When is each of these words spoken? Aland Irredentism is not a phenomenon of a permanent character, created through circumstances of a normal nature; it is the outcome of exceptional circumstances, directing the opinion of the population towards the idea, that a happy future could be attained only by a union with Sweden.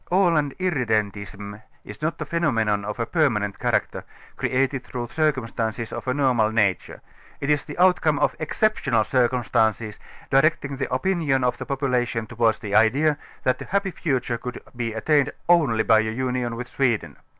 Aland 0.11 0.55
Irredentism 0.57 1.61
is 1.85 2.01
not 2.01 2.19
a 2.19 2.25
phenomenon 2.25 2.83
of 2.85 2.99
a 2.99 3.05
permanent 3.05 3.59
character, 3.59 4.03
created 4.35 4.83
through 4.83 5.09
circumstances 5.09 5.93
of 5.93 6.07
a 6.07 6.13
normal 6.15 6.51
nature; 6.51 7.03
it 7.39 7.51
is 7.51 7.65
the 7.65 7.77
outcome 7.77 8.17
of 8.17 8.35
exceptional 8.39 9.03
circumstances, 9.03 9.99
directing 10.31 10.77
the 10.77 10.91
opinion 10.91 11.43
of 11.43 11.59
the 11.59 11.67
population 11.67 12.25
towards 12.25 12.57
the 12.57 12.73
idea, 12.73 13.15
that 13.43 13.61
a 13.61 13.65
happy 13.65 13.91
future 13.91 14.39
could 14.39 14.59
be 14.75 14.91
attained 14.91 15.31
only 15.47 15.83
by 15.83 15.99
a 15.99 16.09
union 16.11 16.55
with 16.55 16.67
Sweden. 16.67 17.15